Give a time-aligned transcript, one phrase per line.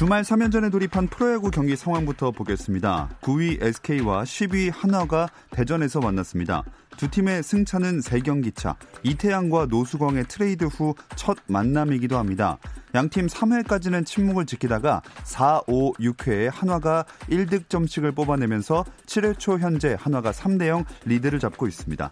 [0.00, 3.10] 주말 3연전에 돌입한 프로야구 경기 상황부터 보겠습니다.
[3.20, 6.64] 9위 SK와 10위 한화가 대전에서 만났습니다.
[6.96, 8.76] 두 팀의 승차는 3경기 차.
[9.02, 12.56] 이태양과 노수광의 트레이드 후 첫 만남이기도 합니다.
[12.94, 20.68] 양팀 3회까지는 침묵을 지키다가 4, 5, 6회에 한화가 1득점씩을 뽑아내면서 7회 초 현재 한화가 3대
[20.68, 22.10] 0 리드를 잡고 있습니다.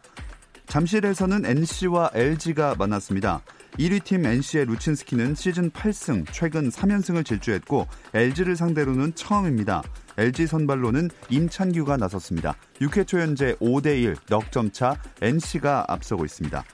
[0.66, 3.40] 잠실에서는 NC와 LG가 만났습니다.
[3.78, 9.82] 1위 팀 NC의 루친스키는 시즌 8승, 최근 3연승을 질주했고 LG를 상대로는 처음입니다.
[10.16, 12.56] LG 선발로는 임찬규가 나섰습니다.
[12.80, 16.64] 6회 초 현재 5대1 넉점차 NC가 앞서고 있습니다.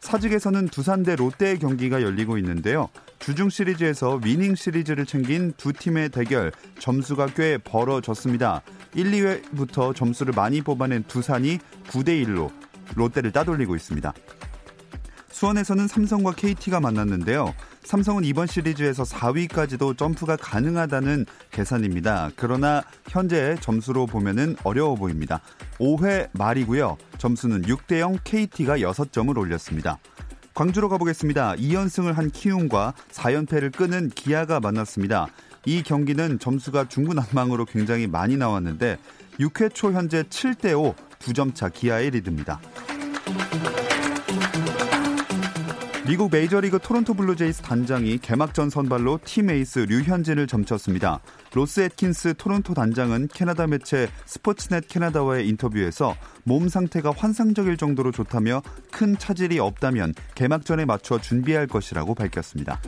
[0.00, 2.88] 사직에서는 두산 대 롯데의 경기가 열리고 있는데요.
[3.18, 8.62] 주중 시리즈에서 위닝 시리즈를 챙긴 두 팀의 대결 점수가 꽤 벌어졌습니다.
[8.94, 12.50] 1, 2회부터 점수를 많이 뽑아낸 두산이 9대 1로
[12.94, 14.14] 롯데를 따돌리고 있습니다.
[15.38, 17.54] 수원에서는 삼성과 KT가 만났는데요.
[17.84, 22.32] 삼성은 이번 시리즈에서 4위까지도 점프가 가능하다는 계산입니다.
[22.34, 25.40] 그러나 현재 점수로 보면은 어려워 보입니다.
[25.78, 26.96] 5회 말이고요.
[27.18, 30.00] 점수는 6대 0 KT가 6점을 올렸습니다.
[30.54, 31.54] 광주로 가보겠습니다.
[31.54, 35.28] 2연승을 한 키움과 4연패를 끄는 기아가 만났습니다.
[35.64, 38.98] 이 경기는 점수가 중구난방으로 굉장히 많이 나왔는데
[39.38, 42.60] 6회 초 현재 7대 5 2점 차 기아의 리드입니다.
[46.08, 51.20] 미국 메이저리그 토론토 블루제이스 단장이 개막전 선발로 팀 에이스 류현진을 점쳤습니다.
[51.52, 59.18] 로스 애킨스 토론토 단장은 캐나다 매체 스포츠넷 캐나다와의 인터뷰에서 몸 상태가 환상적일 정도로 좋다며 큰
[59.18, 62.80] 차질이 없다면 개막전에 맞춰 준비할 것이라고 밝혔습니다.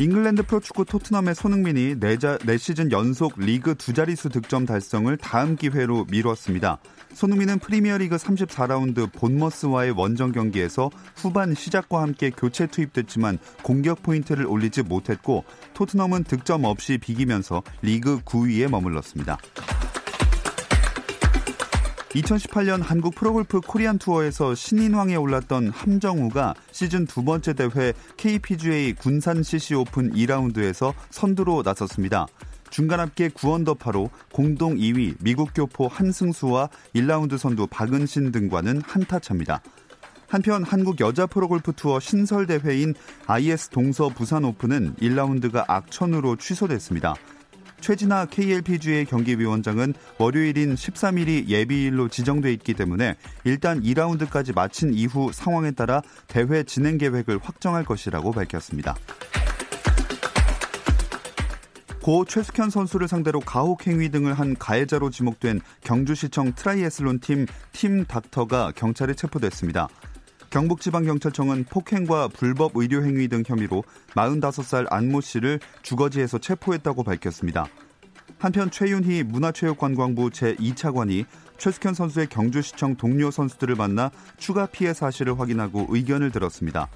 [0.00, 6.80] 잉글랜드 프로축구 토트넘의 손흥민이 4, 4시즌 연속 리그 두 자릿수 득점 달성을 다음 기회로 미뤘습니다.
[7.18, 15.42] 손흥민은 프리미어리그 34라운드 본머스와의 원정 경기에서 후반 시작과 함께 교체 투입됐지만 공격 포인트를 올리지 못했고
[15.74, 19.36] 토트넘은 득점 없이 비기면서 리그 9위에 머물렀습니다.
[22.10, 29.74] 2018년 한국 프로골프 코리안 투어에서 신인왕에 올랐던 함정우가 시즌 두 번째 대회 KPGA 군산 CC
[29.74, 32.28] 오픈 2라운드에서 선두로 나섰습니다.
[32.70, 39.62] 중간 합계 9언더파로 공동 2위 미국 교포 한승수와 1라운드 선두 박은신 등과는 한타 차입니다.
[40.28, 42.94] 한편 한국 여자 프로골프 투어 신설 대회인
[43.26, 47.14] IS 동서 부산 오픈은 1라운드가 악천후로 취소됐습니다.
[47.80, 53.14] 최진아 KLPGA 경기위원장은 월요일인 13일이 예비일로 지정돼 있기 때문에
[53.44, 58.96] 일단 2라운드까지 마친 이후 상황에 따라 대회 진행 계획을 확정할 것이라고 밝혔습니다.
[62.08, 68.72] 고 최숙현 선수를 상대로 가혹 행위 등을 한 가해자로 지목된 경주시청 트라이애슬론 팀 팀 닥터가
[68.74, 69.88] 경찰에 체포됐습니다.
[70.48, 77.66] 경북지방경찰청은 폭행과 불법 의료 행위 등 혐의로 45살 안모 씨를 주거지에서 체포했다고 밝혔습니다.
[78.38, 81.26] 한편 최윤희 문화체육관광부 제2차관이
[81.58, 86.88] 최숙현 선수의 경주시청 동료 선수들을 만나 추가 피해 사실을 확인하고 의견을 들었습니다.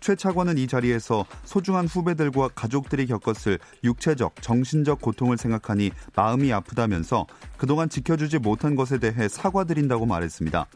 [0.00, 7.26] 최 차관은 이 자리에서 소중한 후배들과 가족들이 겪었을 육체적, 정신적 고통을 생각하니 마음이 아프다면서
[7.56, 10.66] 그동안 지켜주지 못한 것에 대해 사과드린다고 말했습니다.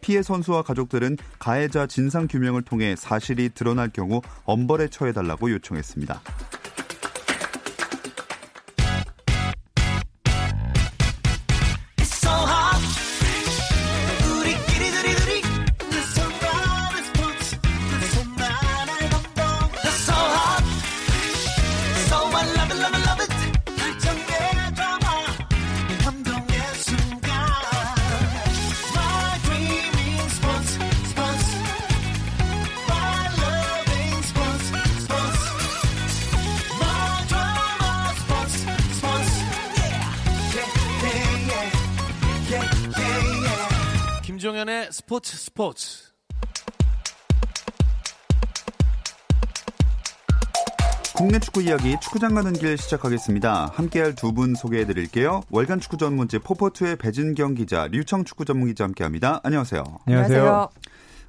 [0.00, 6.20] 피해 선수와 가족들은 가해자 진상 규명을 통해 사실이 드러날 경우 엄벌에 처해달라고 요청했습니다.
[45.14, 46.02] 스포츠 스포츠.
[51.16, 53.70] 국내 축구 이야기 축구장 가는 길 시작하겠습니다.
[53.74, 55.42] 함께할 두 분 소개해 드릴게요.
[55.50, 59.38] 월간 축구 전문지 포포투의 배진경 기자, 류청 축구 전문 기자 함께합니다.
[59.44, 59.84] 안녕하세요.
[60.06, 60.68] 안녕하세요.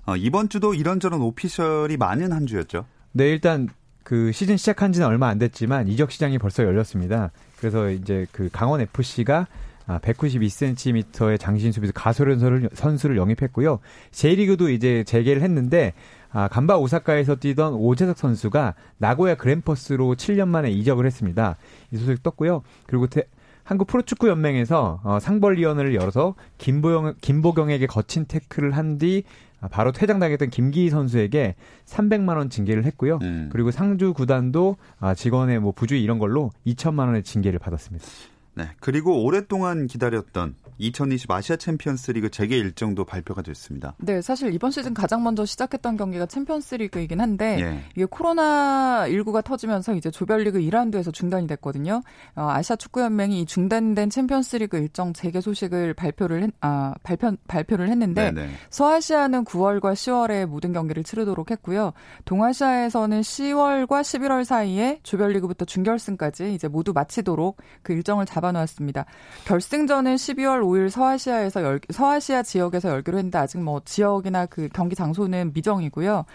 [0.07, 2.85] 어, 이번 주도 이런저런 오피셜이 많은 한 주였죠.
[3.11, 3.69] 네, 일단
[4.03, 7.31] 그 시즌 시작한 지는 얼마 안 됐지만 이적 시장이 벌써 열렸습니다.
[7.59, 9.45] 그래서 이제 그 강원 FC가
[9.87, 13.79] 192cm의 장신 수비수 가소련 선수를 영입했고요.
[14.11, 15.93] J리그도 이제 재개를 했는데
[16.31, 21.55] 아, 간바 오사카에서 뛰던 오재석 선수가 나고야 그랜퍼스로 7년 만에 이적을 했습니다.
[21.91, 22.61] 이 소식 떴고요.
[22.87, 23.23] 그리고 태,
[23.63, 29.23] 한국 프로축구 연맹에서 어, 상벌위원회를 열어서 김보영 김보경에게 거친 태클을 한 뒤
[29.71, 31.55] 바로 퇴장당했던 김기희 선수에게
[31.85, 33.17] 300만 원 징계를 했고요.
[33.23, 33.49] 음.
[33.51, 38.05] 그리고 상주 구단도 아, 직원의 뭐 부주의 이런 걸로 2천만 원의 징계를 받았습니다.
[38.55, 38.69] 네.
[38.79, 43.95] 그리고 오랫동안 기다렸던 2020 아시아 챔피언스 리그 재개 일정도 발표가 됐습니다.
[43.97, 47.83] 네, 사실 이번 시즌 가장 먼저 시작했던 경기가 챔피언스 리그이긴 한데 예.
[47.95, 52.01] 이게 코로나 19가 터지면서 이제 조별리그 1라운드에서 중단이 됐거든요.
[52.35, 57.31] 어, 아시아 축구 연맹이 이 중단된 챔피언스 리그 일정 재개 소식을 발표를 했, 아, 발표
[57.47, 58.49] 발표를 했는데 네네.
[58.69, 61.93] 서아시아는 9월과 10월에 모든 경기를 치르도록 했고요.
[62.25, 69.05] 동아시아에서는 10월과 11월 사이에 조별리그부터 준결승까지 이제 모두 마치도록 그 일정을 잡아 놓았습니다.
[69.45, 75.51] 결승전은 12월 5일 서아시아에서 열, 서아시아 지역에서 열기로 했는데 아직 뭐 지역이나 그 경기 장소는
[75.53, 76.25] 미정이고요.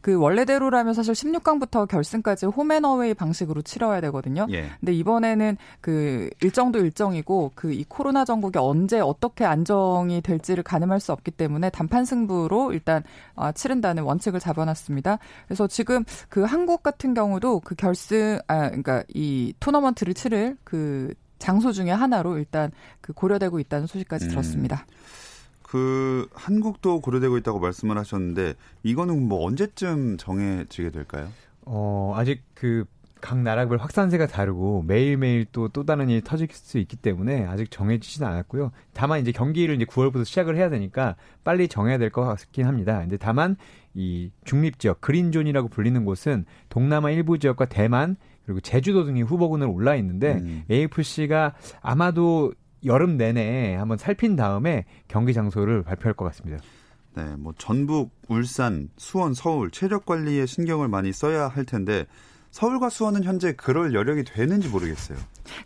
[0.00, 4.46] 그 원래대로라면 사실 16강부터 결승까지 홈앤어웨이 방식으로 치러야 되거든요.
[4.50, 4.70] 예.
[4.80, 11.12] 근데 이번에는 그 일정도 일정이고 그 이 코로나 전국이 언제 어떻게 안정이 될지를 가늠할 수
[11.12, 13.02] 없기 때문에 단판 승부로 일단
[13.34, 15.18] 어, 치른다는 원칙을 잡아놨습니다.
[15.46, 21.72] 그래서 지금 그 한국 같은 경우도 그 결승 아 그러니까 이 토너먼트를 치를 그 장소
[21.72, 22.70] 중에 하나로 일단
[23.00, 24.30] 그 고려되고 있다는 소식까지 음.
[24.30, 24.86] 들었습니다.
[25.62, 28.54] 그 한국도 고려되고 있다고 말씀을 하셨는데
[28.84, 31.28] 이거는 뭐 언제쯤 정해지게 될까요?
[31.64, 32.84] 어 아직 그
[33.20, 38.72] 각 나라별 확산세가 다르고 매일매일 또또 다른 일이 터질 수 있기 때문에 아직 정해지지는 않았고요.
[38.92, 42.98] 다만 이제 경기를 이제 9월부터 시작을 해야 되니까 빨리 정해야 될 것 같긴 합니다.
[43.00, 43.56] 근데 다만
[43.94, 48.16] 이 중립 지역 그린존이라고 불리는 곳은 동남아 일부 지역과 대만
[48.50, 50.64] 그리고 제주도 등이 후보군으로 올라 있는데 음.
[50.68, 52.52] AFC가 아마도
[52.84, 56.60] 여름 내내 한번 살핀 다음에 경기 장소를 발표할 것 같습니다.
[57.14, 62.06] 네, 뭐 전북, 울산, 수원, 서울 체력 관리에 신경을 많이 써야 할 텐데
[62.50, 65.18] 서울과 수원은 현재 그럴 여력이 되는지 모르겠어요.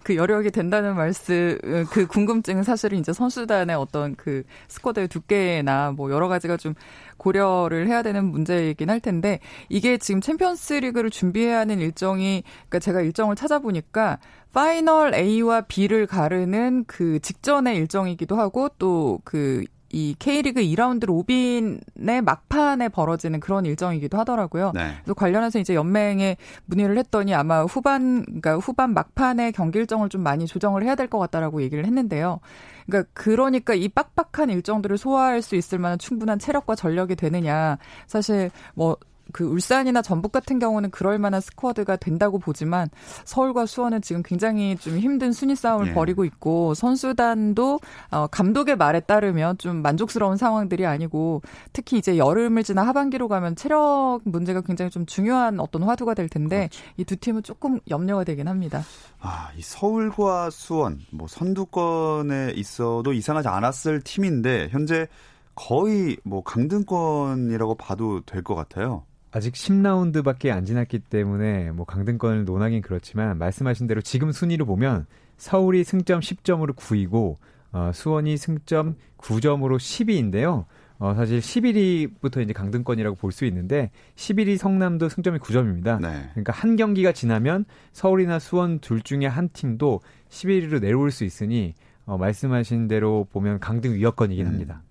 [0.03, 1.59] 그 여력이 된다는 말씀,
[1.91, 6.75] 그 궁금증은 사실은 이제 선수단의 어떤 그 스쿼드의 두께나 뭐 여러 가지가 좀
[7.17, 13.01] 고려를 해야 되는 문제이긴 할 텐데 이게 지금 챔피언스 리그를 준비해야 하는 일정이 그러니까 제가
[13.01, 14.19] 일정을 찾아보니까
[14.53, 22.88] final A와 B를 가르는 그 직전의 일정이기도 하고 또 그 이 K리그 2round robin의 막판에
[22.88, 24.73] 벌어지는 그런 일정이기도 하더라고요.
[24.75, 24.94] 네.
[24.96, 26.37] 그래서 관련해서 이제 연맹에
[26.67, 31.19] 문의를 했더니 아마 후반 그러니까 후반 막판에 경기 일정을 좀 많이 조정을 해야 될 것
[31.19, 32.41] 같다라고 얘기를 했는데요.
[32.87, 37.79] 그러니까 그러니까 이 빡빡한 일정들을 소화할 수 있을 만한 충분한 체력과 전력이 되느냐.
[38.06, 38.96] 사실 뭐
[39.32, 42.88] 그 울산이나 전북 같은 경우는 그럴 만한 스쿼드가 된다고 보지만
[43.25, 45.94] 서울과 수원은 지금 굉장히 좀 힘든 순위 싸움을 예.
[45.94, 47.81] 벌이고 있고 선수단도
[48.11, 51.43] 어 감독의 말에 따르면 좀 만족스러운 상황들이 아니고
[51.73, 56.69] 특히 이제 여름을 지나 하반기로 가면 체력 문제가 굉장히 좀 중요한 어떤 화두가 될 텐데
[56.70, 56.85] 그렇죠.
[56.97, 58.82] 이두 팀은 조금 염려가 되긴 합니다.
[59.20, 65.06] 아, 이 서울과 수원 뭐 선두권에 있어도 이상하지 않았을 팀인데 현재
[65.55, 69.05] 거의 뭐 강등권이라고 봐도 될 것 같아요.
[69.34, 75.06] 아직 10라운드밖에 안 지났기 때문에 뭐 강등권을 논하긴 그렇지만 말씀하신 대로 지금 순위를 보면
[75.38, 77.34] 서울이 승점 10점으로 9위고
[77.72, 80.67] 어, 수원이 승점 9점으로 10위인데요.
[81.00, 86.00] 어, 사실 11위부터 이제 강등권이라고 볼 수 있는데 11위 성남도 승점이 9점입니다.
[86.00, 86.29] 네.
[86.31, 91.74] 그러니까 한 경기가 지나면 서울이나 수원 둘 중에 한 팀도 11위로 내려올 수 있으니
[92.06, 94.53] 어, 말씀하신 대로 보면 강등 위협권이긴 음.
[94.53, 94.82] 합니다.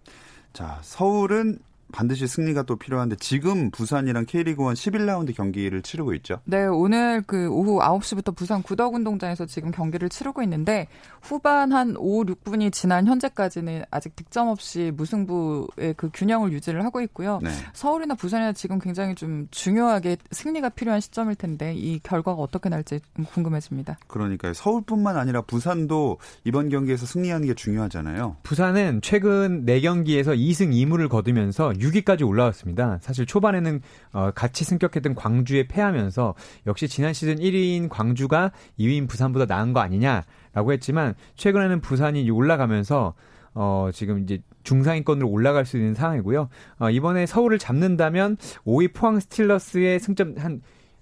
[0.51, 1.59] 자, 서울은
[1.93, 6.39] 반드시 승리가 또 필요한데 지금 부산이랑 K리그1 11라운드 경기를 치르고 있죠.
[6.43, 10.87] 네, 오늘 그 오후 9시부터 부산 구덕운동장에서 지금 경기를 치르고 있는데
[11.21, 17.39] 후반 한 5, 6분이 지난 현재까지는 아직 득점 없이 무승부의 그 균형을 유지를 하고 있고요.
[17.43, 17.51] 네.
[17.73, 23.01] 서울이나 부산이나 지금 굉장히 좀 중요하게 승리가 필요한 시점일 텐데 이 결과가 어떻게 날지
[23.33, 23.99] 궁금해집니다.
[24.07, 24.53] 그러니까요.
[24.53, 28.37] 서울뿐만 아니라 부산도 이번 경기에서 승리하는 게 중요하잖아요.
[28.41, 32.99] 부산은 최근 4경기에서 2승 2무를 거두면서 6위까지 올라왔습니다.
[33.01, 33.81] 사실 초반에는
[34.13, 36.35] 어, 같이 승격했던 광주에 패하면서
[36.67, 43.13] 역시 지난 시즌 1위인 광주가 2위인 부산보다 나은 거 아니냐라고 했지만 최근에는 부산이 올라가면서
[43.55, 46.49] 어, 지금 이제 중상위권으로 올라갈 수 있는 상황이고요.
[46.79, 50.61] 어, 이번에 서울을 잡는다면 5위 포항 스틸러스의 승점 한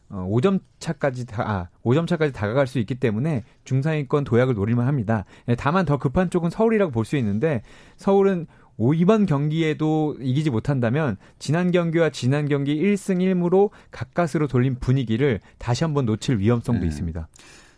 [0.10, 5.24] 어, 5점 차까지 다, 아, 5점 차까지 다가갈 수 있기 때문에 중상위권 도약을 노릴만 합니다.
[5.48, 7.62] 예, 다만 더 급한 쪽은 서울이라고 볼 수 있는데
[7.96, 8.46] 서울은
[8.84, 15.84] 오, 이번 경기에도 이기지 못한다면 지난 경기와 지난 경기 1승 1무로 가까스로 돌린 분위기를 다시
[15.84, 16.88] 한번 놓칠 위험성도 음.
[16.88, 17.28] 있습니다.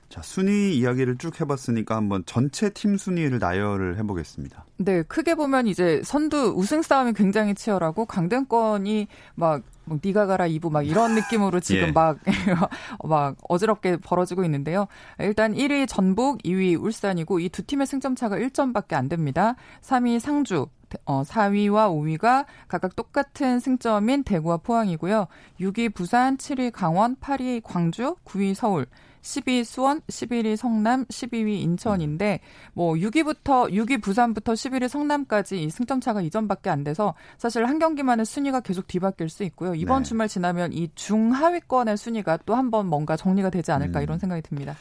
[0.08, 4.64] 자, 순위 이야기를 쭉 해봤으니까 한번 전체 팀 순위를 나열을 해보겠습니다.
[4.78, 10.70] 네, 크게 보면 이제 선두 우승 싸움이 굉장히 치열하고 강등권이 막, 막 니가 가라 이부
[10.70, 11.92] 막 이런 느낌으로 지금 예.
[11.92, 12.20] 막,
[13.04, 14.88] 막 어지럽게 벌어지고 있는데요.
[15.20, 19.56] 일단 1위 전북, 2위 울산이고 이 두 팀의 승점 차가 1점밖에 안 됩니다.
[19.82, 20.68] 3위 상주,
[21.06, 25.28] 어, 4위와 5위가 각각 똑같은 승점인 대구와 포항이고요.
[25.60, 28.86] 6위 부산, 7위 강원, 8위 광주, 9위 서울.
[29.22, 32.42] 10위 수원, 11위 성남, 12위 인천인데
[32.74, 38.26] 뭐 6위부터 6위 부산부터 11위 성남까지 이 승점 차가 2점밖에 안 돼서 사실 한 경기만의
[38.26, 39.76] 순위가 계속 뒤바뀔 수 있고요.
[39.76, 40.10] 이번 네.
[40.10, 44.04] 주말 지나면 이 중하위권의 순위가 또 한 번 뭔가 정리가 되지 않을까 음.
[44.04, 44.76] 이런 생각이 듭니다.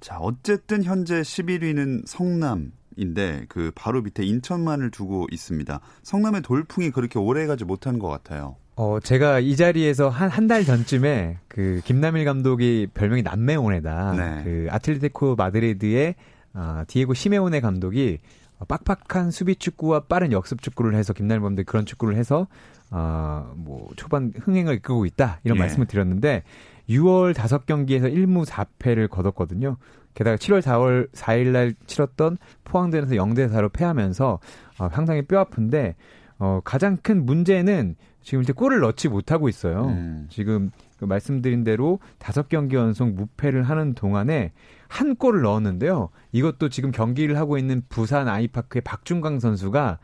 [0.00, 5.80] 자, 어쨌든 현재 11위는 성남 인데 그 바로 밑에 인천만을 두고 있습니다.
[6.02, 8.56] 성남의 돌풍이 그렇게 오래 가지 못한 것 같아요.
[8.76, 14.12] 어, 제가 이 자리에서 한, 한 달 전쯤에 그 김남일 감독이 별명이 남매온에다.
[14.12, 14.42] 네.
[14.44, 16.14] 그 아틀레티코 마드리드의
[16.54, 18.18] 아, 디에고 시메오네 감독이
[18.66, 22.48] 빡빡한 수비 축구와 빠른 역습 축구를 해서 김남일 감독이 그런 축구를 해서
[22.90, 25.40] 아, 뭐 초반 흥행을 이끌고 있다.
[25.44, 25.60] 이런 예.
[25.60, 26.42] 말씀을 드렸는데
[26.88, 29.76] 6월 5경기에서 1무 4패를 거뒀거든요.
[30.14, 34.40] 게다가 7월 4월 4일 날 치렀던 포항전에서 0대 4로 패하면서
[34.78, 35.96] 어, 상당히 뼈 아픈데
[36.38, 39.86] 어, 가장 큰 문제는 지금 이제 골을 넣지 못하고 있어요.
[39.86, 40.26] 음.
[40.28, 44.52] 지금 그 말씀드린 대로 다섯 경기 연속 무패를 하는 동안에
[44.88, 46.10] 한 골을 넣었는데요.
[46.32, 49.98] 이것도 지금 경기를 하고 있는 부산 아이파크의 박준광 선수가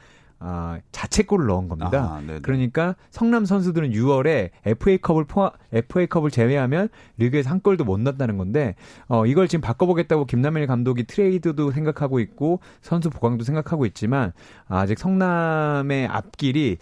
[0.47, 1.89] 아, 자책골을 넣은 겁니다.
[1.89, 8.75] 아, 그러니까 성남 선수들은 6월에 FA컵을 포함, FA컵을 제외하면 리그에서 한 골도 못 넣었다는 건데
[9.09, 14.33] 어, 이걸 지금 바꿔보겠다고 김남일 감독이 트레이드도 생각하고 있고 선수 보강도 생각하고 있지만
[14.69, 16.77] 아직 성남의 앞길이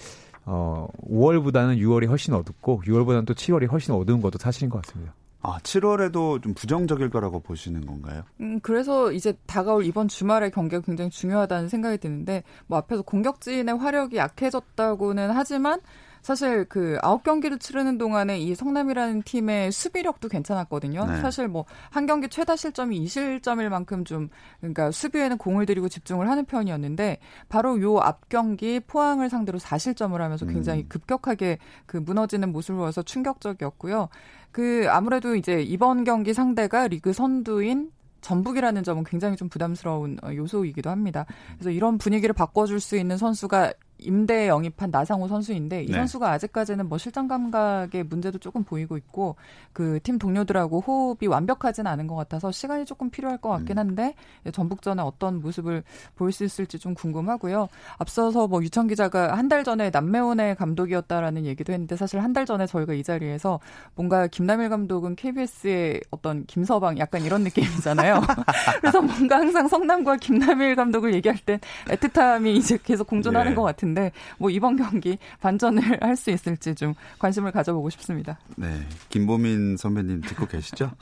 [0.45, 5.15] 어, 5월보다는 6월이 훨씬 어둡고 6월보다는 또 7월이 훨씬 어두운 것도 사실인 것 같습니다.
[5.43, 8.23] 아, 7월에도 좀 부정적일 거라고 보시는 건가요?
[8.41, 14.17] 음, 그래서 이제 다가올 이번 주말의 경기가 굉장히 중요하다는 생각이 드는데, 뭐 앞에서 공격진의 화력이
[14.17, 15.81] 약해졌다고는 하지만,
[16.23, 21.05] 사실 그 아홉 경기를 치르는 동안에 이 성남이라는 팀의 수비력도 괜찮았거든요.
[21.07, 21.17] 네.
[21.21, 24.29] 사실 뭐 한 경기 최다 실점이 2실점일 만큼 좀
[24.61, 30.47] 그러니까 수비에는 공을 들이고 집중을 하는 편이었는데 바로 요 앞 경기 포항을 상대로 4실점을 하면서
[30.47, 30.89] 굉장히 음.
[30.89, 34.09] 급격하게 그 무너지는 모습을 보여서 충격적이었고요.
[34.51, 37.91] 그 아무래도 이제 이번 경기 상대가 리그 선두인
[38.23, 41.27] 전북이라는 점은 굉장히 좀 부담스러운 어, 요소이기도 합니다.
[41.55, 43.73] 그래서 이런 분위기를 바꿔줄 수 있는 선수가
[44.05, 45.95] 임대에 영입한 나상호 선수인데 이 네.
[45.95, 49.37] 선수가 아직까지는 뭐 실전 감각의 문제도 조금 보이고 있고
[49.73, 53.81] 그 팀 동료들하고 호흡이 완벽하지는 않은 것 같아서 시간이 조금 필요할 것 같긴 음.
[53.81, 54.15] 한데
[54.53, 55.83] 전북전에 어떤 모습을
[56.17, 57.69] 보일 수 있을지 좀 궁금하고요.
[57.99, 62.67] 앞서서 뭐 유청 기자가 한 달 전에 남매원의 감독이었다라는 얘기도 했는데 사실 한 달 전에
[62.67, 63.61] 저희가 이 자리에서
[63.95, 68.21] 뭔가 김남일 감독은 KBS의 어떤 김서방 약간 이런 느낌이잖아요.
[68.81, 73.55] 그래서 뭔가 항상 성남과 김남일 감독을 얘기할 땐 애틋함이 이제 계속 공존하는 네.
[73.55, 78.39] 것 같은데 같은데 뭐 이번 경기 반전을 할 수 있을지 좀 관심을 가져보고 싶습니다.
[78.57, 80.93] 네, 김보민 선배님 듣고 계시죠?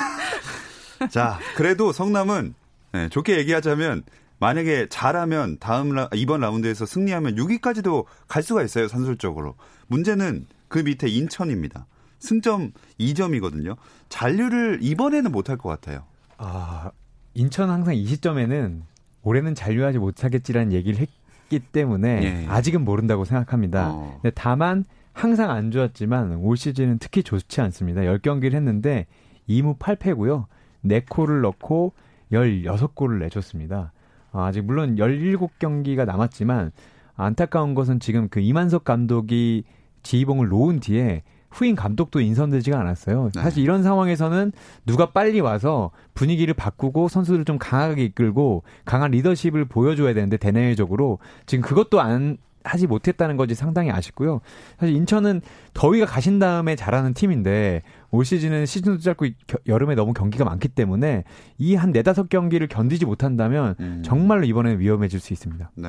[1.10, 2.54] 자, 그래도 성남은
[2.92, 4.02] 네, 좋게 얘기하자면
[4.38, 9.54] 만약에 잘하면 다음 라, 이번 라운드에서 승리하면 6위까지도 갈 수가 있어요 산술적으로.
[9.88, 11.86] 문제는 그 밑에 인천입니다.
[12.20, 13.76] 승점 2점이거든요.
[14.10, 16.04] 잔류를 이번에는 못할 것 같아요.
[16.36, 16.90] 아
[17.34, 18.82] 인천 항상 이 시점에는
[19.22, 21.08] 올해는 잔류하지 못하겠지라는 얘기를 했,
[21.50, 22.46] 없기 때문에 예.
[22.48, 23.90] 아직은 모른다고 생각합니다.
[23.90, 24.20] 어.
[24.34, 28.02] 다만 항상 안 좋았지만 올 시즌은 특히 좋지 않습니다.
[28.02, 29.06] 10경기를 했는데
[29.48, 30.46] 2무 8패고요.
[30.84, 31.92] 4골을 넣고
[32.32, 33.92] 16골을 내줬습니다.
[34.32, 36.70] 아, 아직 물론 17경기가 남았지만
[37.16, 39.64] 안타까운 것은 지금 그 이만석 감독이
[40.04, 43.30] 지휘봉을 놓은 뒤에 후임 감독도 인선되지가 않았어요.
[43.34, 43.42] 네.
[43.42, 44.52] 사실 이런 상황에서는
[44.86, 51.62] 누가 빨리 와서 분위기를 바꾸고 선수들을 좀 강하게 이끌고 강한 리더십을 보여줘야 되는데 대내적으로 지금
[51.62, 54.42] 그것도 안 하지 못했다는 것이 상당히 아쉽고요.
[54.78, 55.40] 사실 인천은
[55.72, 59.28] 더위가 가신 다음에 잘하는 팀인데 올 시즌은 시즌도 짧고
[59.66, 61.24] 여름에 너무 경기가 많기 때문에
[61.56, 64.02] 이 한 네다섯 경기를 견디지 못한다면 음.
[64.04, 65.70] 정말로 이번에 위험해질 수 있습니다.
[65.76, 65.88] 네.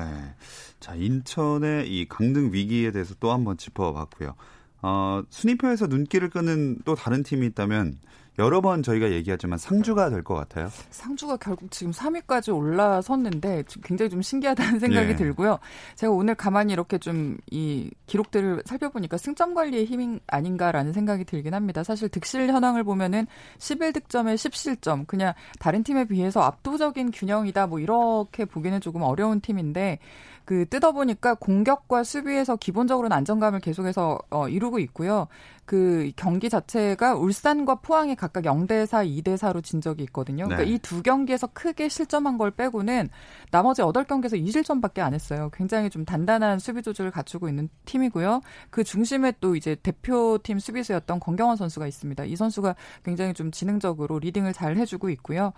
[0.80, 4.34] 자, 인천의 이 강등 위기에 대해서 또 한번 짚어봤고요.
[4.82, 7.98] 어, 순위표에서 눈길을 끄는 또 다른 팀이 있다면
[8.38, 10.70] 여러 번 저희가 얘기하지만 상주가 될 것 같아요.
[10.90, 15.16] 상주가 결국 지금 3위까지 올라섰는데 굉장히 좀 신기하다는 생각이 예.
[15.16, 15.58] 들고요.
[15.96, 21.82] 제가 오늘 가만히 이렇게 좀 이 기록들을 살펴보니까 승점 관리의 힘이 아닌가라는 생각이 들긴 합니다.
[21.84, 23.26] 사실 득실 현황을 보면은
[23.58, 27.66] 11득점에 10실점, 그냥 다른 팀에 비해서 압도적인 균형이다.
[27.66, 29.98] 뭐 이렇게 보기는 조금 어려운 팀인데
[30.44, 35.28] 그 뜯어보니까 공격과 수비에서 기본적으로는 안정감을 계속해서 어, 이루고 있고요.
[35.64, 40.44] 그 경기 자체가 울산과 포항이 각각 0대 4, 2대 4로 진 적이 있거든요.
[40.44, 40.74] 그러니까 네.
[40.74, 43.08] 이두 경기에서 크게 실점한 걸 빼고는
[43.50, 45.50] 나머지 8경기에서 2실점밖에 안 했어요.
[45.52, 48.40] 굉장히 좀 단단한 수비 조직을 갖추고 있는 팀이고요.
[48.70, 52.24] 그 중심에 또 이제 대표팀 수비수였던 권경원 선수가 있습니다.
[52.24, 55.52] 이 선수가 굉장히 좀 지능적으로 리딩을 잘 해주고 있고요.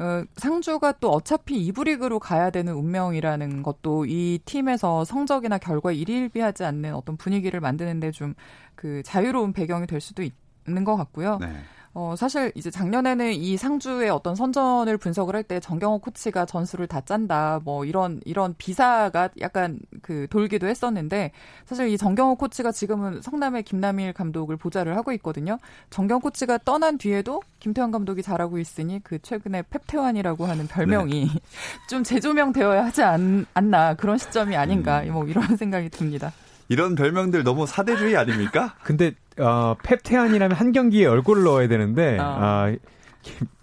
[0.00, 6.64] 어, 상주가 또 어차피 2부 리그로 가야 되는 운명이라는 것도 이 팀에서 성적이나 결과에 일일비하지
[6.64, 8.34] 않는 어떤 분위기를 만드는데 좀
[8.80, 11.36] 그 자유로운 배경이 될 수도 있는 것 같고요.
[11.38, 11.52] 네.
[11.92, 17.00] 어, 사실 이제 작년에는 이 상주의 어떤 선전을 분석을 할 때 정경호 코치가 전술을 다
[17.00, 21.32] 짠다, 뭐 이런, 이런 비사가 약간 그 돌기도 했었는데
[21.66, 25.58] 사실 이 정경호 코치가 지금은 성남의 김남일 감독을 보좌를 하고 있거든요.
[25.88, 31.28] 정경 코치가 떠난 뒤에도 김태환 감독이 잘하고 있으니 그 최근에 펩태환이라고 하는 별명이
[31.88, 36.32] 좀 재조명되어야 하지 않, 않나 그런 시점이 아닌가, 뭐 이런 생각이 듭니다.
[36.70, 38.76] 이런 별명들 너무 사대주의 아닙니까?
[38.84, 42.22] 근데 어, 펩태환이라면 한 경기에 얼굴을 넣어야 되는데 어.
[42.22, 42.76] 아,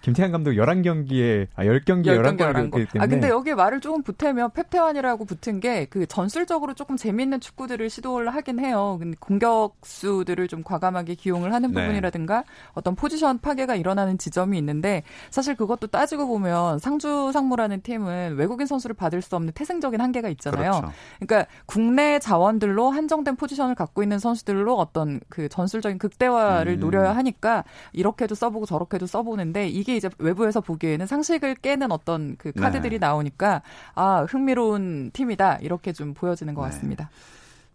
[0.07, 2.69] 김, 김태환 감독 11경기에 아, 10경기에 10경기 11골을 11골.
[2.69, 7.39] 넣기 때문에 아, 근데 여기에 말을 조금 보태면 펩태환이라고 붙은 게 그 전술적으로 조금 재미있는
[7.39, 8.97] 축구들을 시도를 하긴 해요.
[8.99, 11.81] 근데 공격수들을 좀 과감하게 기용을 하는 네.
[11.81, 18.67] 부분이라든가 어떤 포지션 파괴가 일어나는 지점이 있는데 사실 그것도 따지고 보면 상주 상무라는 팀은 외국인
[18.67, 20.71] 선수를 받을 수 없는 태생적인 한계가 있잖아요.
[20.71, 20.91] 그렇죠.
[21.19, 26.79] 그러니까 국내 자원들로 한정된 포지션을 갖고 있는 선수들로 어떤 그 전술적인 극대화를 음.
[26.79, 32.99] 노려야 하니까 이렇게도 써보고 저렇게도 써보는데 이게 이제 외부에서 보기에는 상식을 깨는 어떤 그 카드들이
[32.99, 33.05] 네.
[33.05, 33.61] 나오니까
[33.95, 36.69] 아 흥미로운 팀이다 이렇게 좀 보여지는 것 네.
[36.69, 37.09] 같습니다.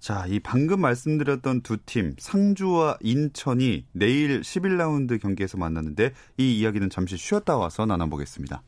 [0.02, 7.16] 자, 이 방금 말씀드렸던 두 팀, 상주와 인천이 내일 11라운드 경기에서 만났는데 이 이야기는 잠시
[7.16, 8.62] 쉬었다 와서 나눠보겠습니다.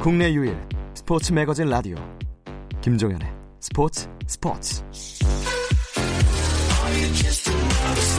[0.00, 0.56] 국내 유일
[0.94, 1.96] 스포츠 매거진 라디오
[2.82, 4.84] 김종현의 스포츠 스포츠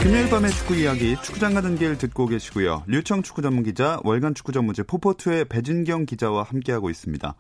[0.02, 2.84] 금요일 밤의 축구 이야기 축구장 가는 길 듣고 계시고요.
[2.88, 7.36] 류청 축구 전문 기자, 월간 축구 전문지 포포투의 배진경 기자와 함께하고 있습니다.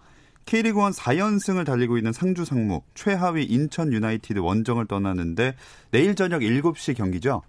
[0.45, 5.55] K리그 1 4연승을 달리고 있는 상주 상무, 최하위 인천 유나이티드 원정을 떠나는데
[5.91, 7.41] 내일 저녁 7시 경기죠?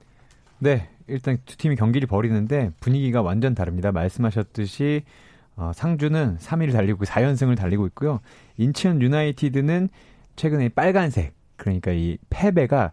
[0.60, 3.90] 네, 일단 두 팀이 경기를 벌이는데 분위기가 완전 다릅니다.
[3.90, 5.02] 말씀하셨듯이
[5.56, 8.20] 어, 상주는 3위를 달리고 4연승을 달리고 있고요.
[8.56, 9.88] 인천 유나이티드는
[10.36, 12.92] 최근에 빨간색 그러니까 이 패배가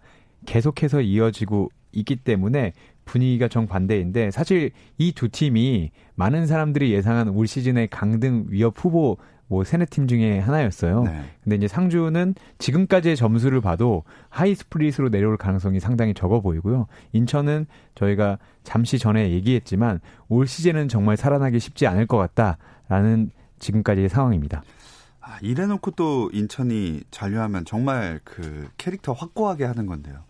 [0.50, 2.74] 계속해서 이어지고 있기 때문에
[3.06, 9.64] 분위기가 정반대인데 사실 이 두 팀이 많은 사람들이 예상한 올 시즌의 강등 위협 후보 뭐
[9.64, 11.04] 세네 팀 중에 하나였어요.
[11.04, 11.22] 네.
[11.44, 16.88] 근데 이제 상주는 지금까지의 점수를 봐도 하위 split으로 내려올 가능성이 상당히 적어 보이고요.
[17.14, 24.62] 인천은 저희가 잠시 전에 얘기했지만 올 시즌은 정말 살아나기 쉽지 않을 것 같다라는 지금까지의 상황입니다.
[25.22, 30.29] 아, 이래놓고 또 인천이 잔류하면 정말 그 캐릭터 확고하게 하는 건데요.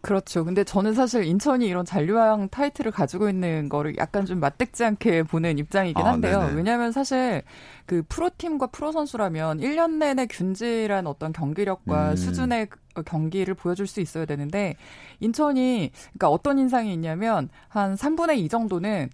[0.00, 0.44] 그렇죠.
[0.44, 5.58] 근데 저는 사실 인천이 이런 잔류왕 타이틀을 가지고 있는 거를 약간 좀 마땅치 않게 보는
[5.58, 6.40] 입장이긴 아, 한데요.
[6.40, 6.54] 네네.
[6.54, 7.42] 왜냐하면 사실
[7.86, 12.16] 그 프로팀과 프로 선수라면 1년 내내 균질한 어떤 경기력과 음.
[12.16, 14.76] 수준의 그 경기를 보여줄 수 있어야 되는데
[15.20, 19.10] 인천이 그러니까 어떤 인상이 있냐면 한 3분의 2 정도는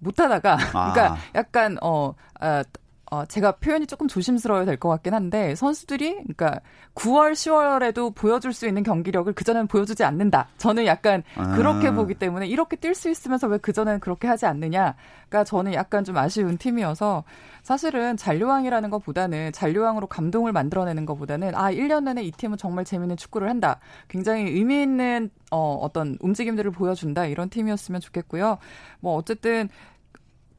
[0.00, 0.92] 못하다가 아.
[0.92, 2.64] 그러니까 약간 어 아,
[3.12, 6.60] 어, 제가 표현이 조금 조심스러워야 될 것 같긴 한데 선수들이 그러니까
[6.94, 10.48] 9월, 10월에도 보여줄 수 있는 경기력을 그 전에는 보여주지 않는다.
[10.56, 11.54] 저는 약간 아.
[11.54, 16.04] 그렇게 보기 때문에 이렇게 뛸 수 있으면서 왜 그 전에는 그렇게 하지 않느냐가 저는 약간
[16.04, 17.22] 좀 아쉬운 팀이어서
[17.62, 23.48] 사실은 잔류왕이라는 것보다는 잔류왕으로 감동을 만들어내는 것보다는 아 1년 내내 이 팀은 정말 재밌는 축구를
[23.48, 23.78] 한다.
[24.08, 28.56] 굉장히 의미 있는 어, 어떤 움직임들을 보여준다 이런 팀이었으면 좋겠고요.
[29.00, 29.68] 뭐 어쨌든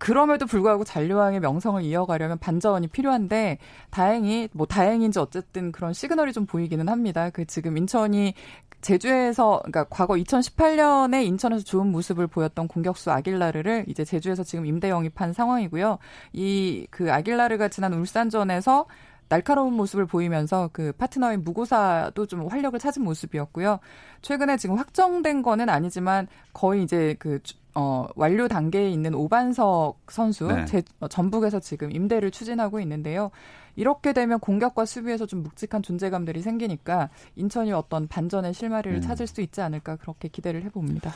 [0.03, 3.57] 그럼에도 불구하고 잔류왕의 명성을 이어가려면 반전이 필요한데
[3.89, 7.29] 다행히 뭐 다행인지 어쨌든 그런 시그널이 좀 보이기는 합니다.
[7.29, 8.33] 그 지금 인천이
[8.81, 15.31] 제주에서 그러니까 과거 2018년에 인천에서 좋은 모습을 보였던 공격수 아길라르를 이제 제주에서 지금 임대 영입한
[15.31, 15.99] 상황이고요.
[16.33, 18.85] 이 그 아길라르가 지난 울산전에서
[19.29, 23.79] 날카로운 모습을 보이면서 그 파트너인 무고사도 좀 활력을 찾은 모습이었고요.
[24.21, 27.39] 최근에 지금 확정된 거는 아니지만 거의 이제 그
[27.75, 30.65] 어, 완료 단계에 있는 오반석 선수 네.
[30.65, 33.31] 제, 어, 전북에서 지금 임대를 추진하고 있는데요.
[33.75, 39.01] 이렇게 되면 공격과 수비에서 좀 묵직한 존재감들이 생기니까 인천이 어떤 반전의 실마리를 음.
[39.01, 41.11] 찾을 수 있지 않을까 그렇게 기대를 해봅니다.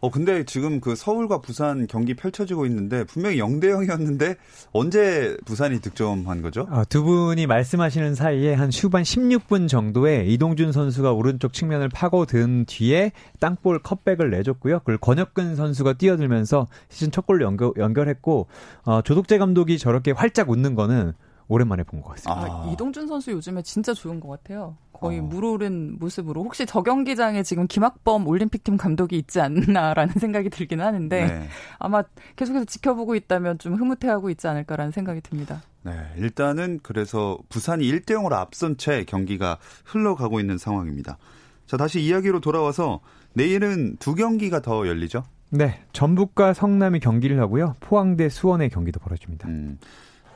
[0.00, 4.36] 어 근데 지금 그 서울과 부산 경기 펼쳐지고 있는데 분명히 0대 0이었는데
[4.72, 6.66] 언제 부산이 득점한 거죠?
[6.70, 13.12] 어, 두 분이 말씀하시는 사이에 한 후반 16분 정도에 이동준 선수가 오른쪽 측면을 파고든 뒤에
[13.40, 14.78] 땅볼 컷백을 내줬고요.
[14.80, 18.46] 그걸 권혁근 선수가 뛰어들면서 시즌 첫 골로 연결, 연결했고
[18.84, 21.12] 어, 조덕재 감독이 저렇게 활짝 웃는 거는
[21.50, 22.46] 오랜만에 본 것 같습니다.
[22.46, 24.76] 아, 이동준 선수 요즘에 진짜 좋은 것 같아요.
[24.92, 25.22] 거의 어.
[25.22, 31.48] 물오른 모습으로 혹시 저 경기장에 지금 김학범 올림픽팀 감독이 있지 않나라는 생각이 들긴 하는데 네.
[31.78, 32.02] 아마
[32.36, 35.62] 계속해서 지켜보고 있다면 좀 흐뭇해하고 있지 않을까라는 생각이 듭니다.
[35.82, 41.16] 네, 일단은 그래서 부산이 1대 0으로 앞선 채 경기가 흘러가고 있는 상황입니다.
[41.66, 43.00] 자, 다시 이야기로 돌아와서
[43.32, 45.24] 내일은 두 경기가 더 열리죠?
[45.48, 47.76] 네, 전북과 성남이 경기를 하고요.
[47.80, 49.48] 포항대 수원의 경기도 벌어집니다.
[49.48, 49.78] 음.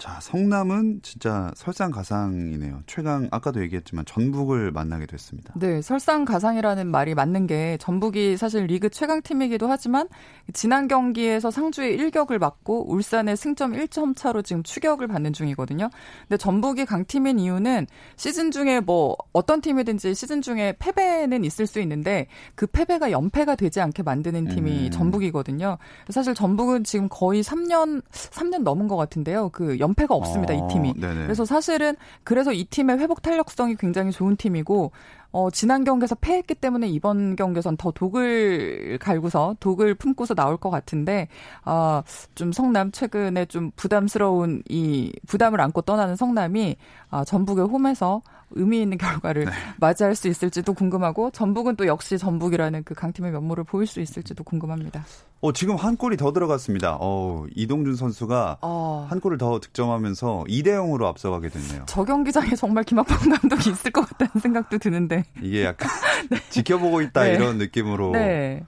[0.05, 2.83] 자, 성남은 진짜 설상가상이네요.
[2.87, 5.55] 최강 아까도 얘기했지만 전북을 만나게 됐습니다.
[5.57, 10.09] 네, 설상가상이라는 말이 맞는 게 전북이 사실 리그 최강 팀이기도 하지만
[10.53, 15.89] 지난 경기에서 상주의 1격을 맞고 울산의 승점 1점 차로 지금 추격을 받는 중이거든요.
[16.29, 17.87] 근데 전북이 강팀인 이유는
[18.17, 23.81] 시즌 중에 뭐 어떤 팀이든지 시즌 중에 패배는 있을 수 있는데 그 패배가 연패가 되지
[23.81, 24.91] 않게 만드는 팀이 음.
[24.91, 25.79] 전북이거든요.
[26.11, 29.49] 사실 전북은 지금 거의 3년 3년 넘은 것 같은데요.
[29.49, 30.95] 그 연 패가 없습니다, 어, 이 팀이.
[30.95, 31.23] 네네.
[31.23, 34.93] 그래서 사실은 그래서 이 팀의 회복 탄력성이 굉장히 좋은 팀이고
[35.35, 41.27] 어, 지난 경기에서 패했기 때문에 이번 경기에선 더 독을 갈고서 독을 품고서 나올 것 같은데
[41.65, 42.05] 아,
[42.37, 46.77] 좀 성남 최근에 좀 부담스러운 이 부담을 안고 떠나는 성남이
[47.11, 48.23] 아, 전북의 홈에서
[48.55, 49.47] 의미 있는 결과를
[49.79, 55.05] 맞이할 수 있을지도 궁금하고 전북은 또 역시 전북이라는 그 강팀의 면모를 보일 수 있을지도 궁금합니다.
[55.41, 56.97] 어, 지금 한 골이 더 들어갔습니다.
[57.01, 61.85] 어, 이동준 선수가 어, 한 골을 더 득점하면서 2대 0으로 앞서가게 됐네요.
[61.87, 65.25] 저 경기장에 정말 김학범 감독이 있을 것 같다는 생각도 드는데.
[65.43, 65.89] 이게 약간
[66.51, 67.35] 지켜보고 있다 네.
[67.35, 68.13] 이런 느낌으로.
[68.13, 68.65] 네.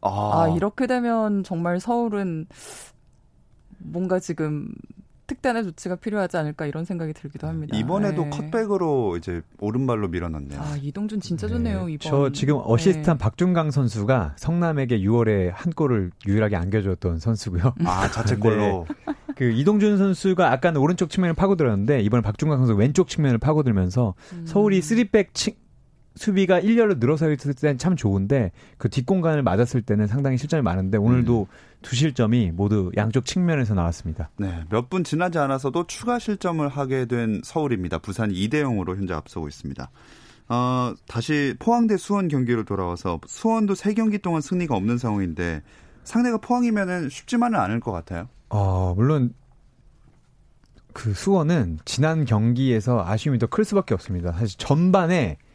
[0.00, 2.46] 아, 아, 이렇게 되면 정말 서울은
[3.78, 4.68] 뭔가 지금
[5.28, 7.76] 특단의 조치가 필요하지 않을까 이런 생각이 들기도 합니다.
[7.76, 8.30] 이번에도 네.
[8.30, 10.60] 컷백으로 이제 오른발로 밀어넣네요.
[10.60, 12.10] 아, 이동준 진짜 좋네요, 네, 이번.
[12.10, 13.22] 저 지금 어시스트한 네.
[13.22, 17.74] 박준강 선수가 성남에게 6월에 한 골을 유일하게 안겨줬던 선수고요.
[17.84, 18.86] 아, 자책골로.
[19.36, 24.46] 그 이동준 선수가 아까 는 오른쪽 측면을 파고들었는데 이번에 박준강 선수 왼쪽 측면을 파고들면서 음.
[24.46, 25.56] 서울이 3백 치,
[26.18, 31.46] 수비가 1열로 늘어서 있을 때는 참 좋은데 그 뒷공간을 맞았을 때는 상당히 실점이 많은데 오늘도
[31.82, 34.30] 두 실점이 모두 양쪽 측면에서 나왔습니다.
[34.36, 37.98] 네, 몇 분 지나지 않아서도 추가 실점을 하게 된 서울입니다.
[37.98, 39.90] 부산이 2대 0으로 현재 앞서고 있습니다.
[40.50, 45.62] 어, 다시 포항 대 수원 경기로 돌아와서 수원도 3경기 동안 승리가 없는 상황인데
[46.04, 48.28] 상대가 포항이면은 쉽지만은 않을 것 같아요.
[48.48, 49.34] 어, 물론
[50.94, 54.32] 그 수원은 지난 경기에서 아쉬움이 더 클 수밖에 없습니다.
[54.32, 55.47] 사실 전반에 어,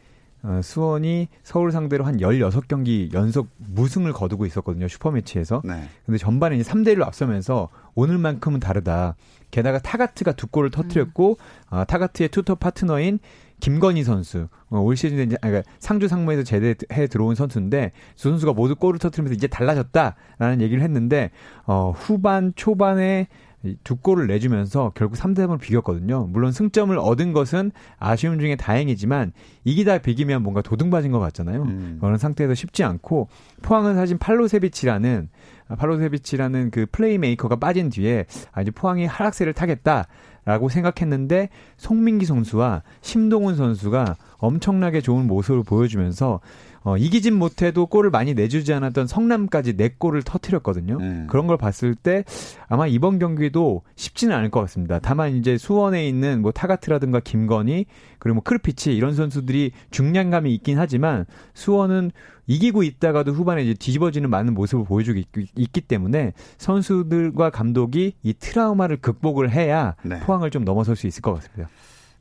[0.62, 4.88] 수원이 서울 상대로 한 16경기 연속 무승을 거두고 있었거든요.
[4.88, 5.62] 슈퍼매치에서.
[5.64, 5.88] 네.
[6.04, 9.16] 근데 전반에 이제 3대 1로 앞서면서 오늘만큼은 다르다.
[9.50, 11.38] 게다가 타가트가 두 골을 터뜨렸고
[11.70, 13.20] 아, 타가트의 투톱 파트너인
[13.60, 18.52] 김건희 선수 어, 올 시즌에 이제 아, 그러니까 상주 상무에서 제대해 들어온 선수인데 두 선수가
[18.52, 21.30] 모두 골을 터뜨리면서 이제 달라졌다라는 얘기를 했는데
[21.66, 23.43] 어, 후반 초반에 이
[23.82, 26.26] 두 골을 내주면서 결국 3대 3으로 비겼거든요.
[26.30, 29.32] 물론 승점을 얻은 것은 아쉬움 중에 다행이지만
[29.64, 31.62] 이기다 비기면 뭔가 도둑 맞은 것 같잖아요.
[31.62, 31.98] 음.
[32.00, 33.28] 그런 상태에서 쉽지 않고
[33.62, 35.28] 포항은 사실 팔로세비치라는
[35.68, 41.48] 아, 팔로세비치라는 그 플레이메이커가 빠진 뒤에 아 이제 포항이 하락세를 타겠다라고 생각했는데
[41.78, 46.40] 송민기 선수와 심동훈 선수가 엄청나게 좋은 모습을 보여주면서
[46.84, 50.98] 어, 이기진 못해도 골을 많이 내주지 않았던 성남까지 네 골을 터트렸거든요.
[51.00, 51.26] 음.
[51.30, 52.24] 그런 걸 봤을 때
[52.68, 54.98] 아마 이번 경기도 쉽지는 않을 것 같습니다.
[54.98, 57.86] 다만 이제 수원에 있는 뭐 타가트라든가 김건희
[58.18, 62.10] 그리고 뭐 크르피치 이런 선수들이 중량감이 있긴 하지만 수원은
[62.46, 68.98] 이기고 있다가도 후반에 이제 뒤집어지는 많은 모습을 보여주고 있, 있기 때문에 선수들과 감독이 이 트라우마를
[68.98, 70.20] 극복을 해야 네.
[70.20, 71.70] 포항을 좀 넘어설 수 있을 것 같습니다.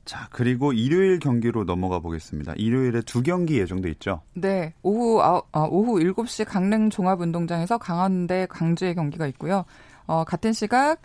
[0.05, 2.53] 자, 그리고 일요일 경기로 넘어가 보겠습니다.
[2.57, 4.21] 일요일에 두 경기 예정돼 있죠.
[4.33, 9.63] 네, 오후 아, 아, 오후 7시 강릉 종합운동장에서 강원대 강주의 경기가 있고요.
[10.05, 11.01] 어, 같은 시각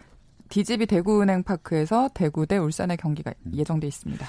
[0.48, 4.26] DGB 대구은행 파크에서 대구 대 울산의 경기가 예정돼 있습니다.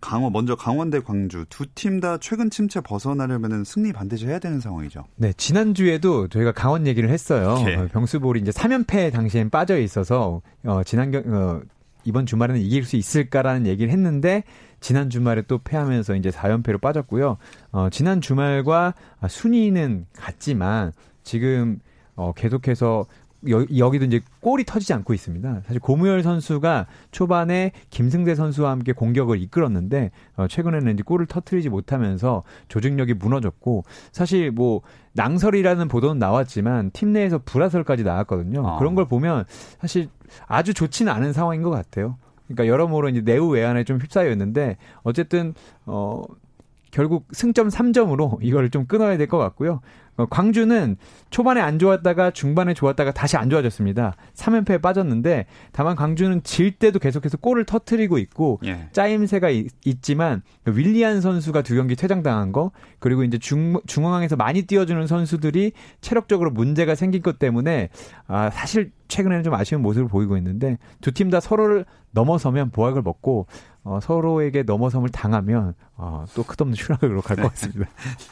[0.00, 5.04] 강원 먼저 강원대 광주 두 팀 다 최근 침체 벗어나려면은 승리 반드시 해야 되는 상황이죠.
[5.16, 7.56] 네, 지난주에도 저희가 강원 얘기를 했어요.
[7.68, 7.74] 예.
[7.76, 11.60] 어, 병수볼이 이제 3연패 당시엔 빠져 있어서, 어, 지난 경, 어,
[12.04, 14.44] 이번 주말에는 이길 수 있을까라는 얘기를 했는데,
[14.80, 17.36] 지난 주말에 또 패하면서 이제 4연패로 빠졌고요.
[17.72, 21.80] 어, 지난 주말과 아, 순위는 같지만, 지금,
[22.14, 23.06] 어, 계속해서
[23.50, 25.62] 여, 여기도 이제 골이 터지지 않고 있습니다.
[25.64, 32.42] 사실 고무열 선수가 초반에 김승대 선수와 함께 공격을 이끌었는데 어, 최근에는 이제 골을 터트리지 못하면서
[32.68, 38.66] 조직력이 무너졌고 사실 뭐 낭설이라는 보도는 나왔지만 팀 내에서 불화설까지 나왔거든요.
[38.66, 38.78] 아.
[38.78, 39.44] 그런 걸 보면
[39.80, 40.08] 사실
[40.46, 42.16] 아주 좋지는 않은 상황인 것 같아요.
[42.46, 45.54] 그러니까 여러모로 이제 내후 외환에 좀 휩싸여 있는데 어쨌든
[45.86, 46.22] 어
[46.90, 49.80] 결국 승점 3점으로 이걸 좀 끊어야 될 것 같고요.
[50.18, 50.96] 어, 광주는
[51.30, 54.14] 초반에 안 좋았다가 중반에 좋았다가 다시 안 좋아졌습니다.
[54.34, 58.88] 3연패에 빠졌는데 다만 광주는 질 때도 계속해서 골을 터트리고 있고 예.
[58.92, 59.68] 짜임새가 있,
[60.02, 65.72] 지만 그 윌리안 선수가 두 경기 퇴장당한 거 그리고 이제 중, 중앙에서 많이 뛰어주는 선수들이
[66.00, 67.88] 체력적으로 문제가 생긴 것 때문에
[68.26, 73.46] 아, 사실 최근에는 좀 아쉬운 모습을 보이고 있는데 두 팀 다 서로를 넘어서면 보약을 먹고
[73.84, 77.86] 어, 서로에게 넘어섬을 당하면 어, 또 끝없는 추락으로 갈 것 같습니다.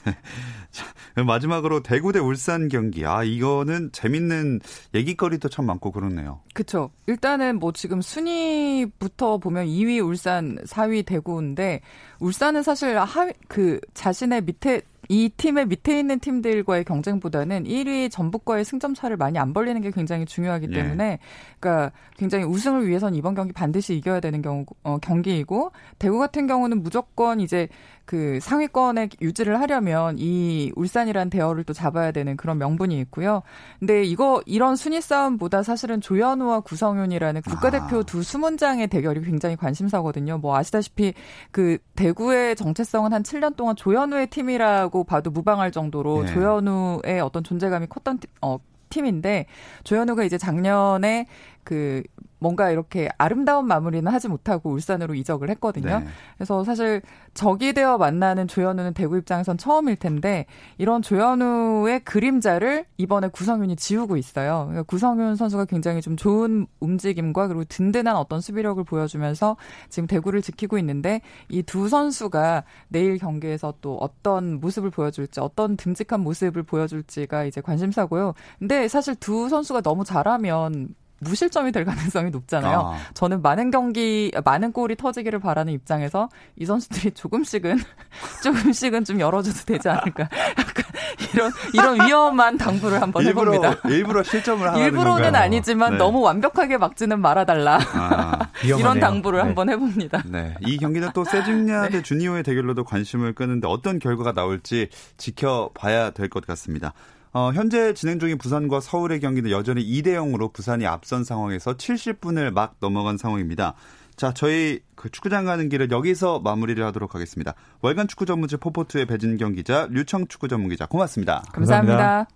[0.70, 0.84] 자,
[1.24, 3.04] 마지막으로 대구 대 울산 경기.
[3.06, 4.60] 아 이거는 재밌는
[4.94, 6.40] 얘기거리도 참 많고 그렇네요.
[6.54, 6.90] 그렇죠.
[7.06, 11.80] 일단은 뭐 지금 순위부터 보면 2위 울산, 4위 대구인데
[12.20, 18.94] 울산은 사실 하위 그 자신의 밑에 이 팀의 밑에 있는 팀들과의 경쟁보다는 1위 전북과의 승점
[18.94, 20.74] 차를 많이 안 벌리는 게 굉장히 중요하기 예.
[20.74, 21.18] 때문에 예.
[21.60, 26.82] 그러니까 굉장히 우승을 위해선 이번 경기 반드시 이겨야 되는 경우 어, 경기이고 대구 같은 경우는
[26.82, 27.68] 무조건 이제
[28.06, 33.42] 그 상위권에 유지를 하려면 이 울산이란 대열을 또 잡아야 되는 그런 명분이 있고요.
[33.80, 38.02] 근데 이거 이런 순위 싸움보다 사실은 조현우와 구성윤이라는 국가대표 아.
[38.04, 40.38] 두 수문장의 대결이 굉장히 관심사거든요.
[40.38, 41.14] 뭐 아시다시피
[41.50, 46.32] 그 대구의 정체성은 한 7년 동안 조현우의 팀이라고 봐도 무방할 정도로 네.
[46.32, 49.46] 조현우의 어떤 존재감이 컸던 어 팀인데
[49.84, 51.26] 조현우가 이제 작년에
[51.66, 52.02] 그
[52.38, 56.00] 뭔가 이렇게 아름다운 마무리는 하지 못하고 울산으로 이적을 했거든요.
[56.00, 56.06] 네.
[56.36, 57.00] 그래서 사실
[57.32, 60.44] 적이 되어 만나는 조현우는 대구 입장에선 처음일 텐데
[60.78, 64.66] 이런 조현우의 그림자를 이번에 구성윤이 지우고 있어요.
[64.68, 69.56] 그러니까 구성윤 선수가 굉장히 좀 좋은 움직임과 그리고 든든한 어떤 수비력을 보여주면서
[69.88, 76.20] 지금 대구를 지키고 있는데 이 두 선수가 내일 경기에서 또 어떤 모습을 보여줄지 어떤 듬직한
[76.20, 78.34] 모습을 보여줄지가 이제 관심사고요.
[78.58, 82.92] 근데 사실 두 선수가 너무 잘하면 무실점이 될 가능성이 높잖아요.
[82.94, 82.98] 아.
[83.14, 87.78] 저는 많은 경기, 많은 골이 터지기를 바라는 입장에서 이 선수들이 조금씩은,
[88.44, 90.28] 조금씩은 좀 열어줘도 되지 않을까.
[90.58, 90.84] 약간
[91.32, 93.88] 이런, 이런 위험한 당부를 한번 일부러, 해봅니다.
[93.88, 95.42] 일부러 실점을 하는 일부러는 건가요?
[95.42, 95.98] 아니지만 네.
[95.98, 97.78] 너무 완벽하게 막지는 말아달라.
[97.94, 99.44] 아, 이런 당부를 네.
[99.44, 100.22] 한번 해봅니다.
[100.26, 100.54] 네.
[100.60, 106.44] 이 경기는 또 세징야 대 주니오의 대결로도 관심을 끄는데 어떤 결과가 나올지 지켜봐야 될 것
[106.46, 106.92] 같습니다.
[107.36, 112.76] 어, 현재 진행 중인 부산과 서울의 경기는 여전히 2대 0으로 부산이 앞선 상황에서 70분을 막
[112.80, 113.74] 넘어간 상황입니다.
[114.16, 117.52] 자, 저희 그 축구장 가는 길을 여기서 마무리를 하도록 하겠습니다.
[117.82, 121.42] 월간 축구 전문지 포포투의 배진경 기자, 류청 축구 전문 기자, 고맙습니다.
[121.52, 122.26] 감사합니다.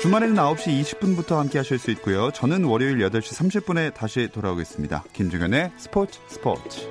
[0.00, 2.30] 주말에는 9시 20분부터 함께 하실 수 있고요.
[2.30, 5.04] 저는 월요일 8시 30분에 다시 돌아오겠습니다.
[5.12, 6.88] 김중현의 스포츠 스포츠.